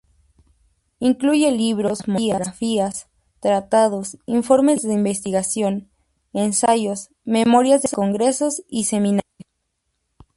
[0.99, 3.07] Incluye libros, monografías,
[3.39, 5.91] tratados, informes de investigación,
[6.33, 9.27] ensayos, memorias de congresos y seminarios.